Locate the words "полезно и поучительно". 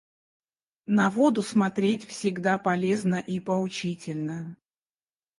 2.57-4.57